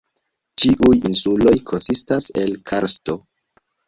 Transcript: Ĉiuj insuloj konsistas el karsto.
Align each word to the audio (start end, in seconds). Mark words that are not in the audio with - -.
Ĉiuj 0.61 0.95
insuloj 1.09 1.53
konsistas 1.71 2.31
el 2.45 2.57
karsto. 2.73 3.17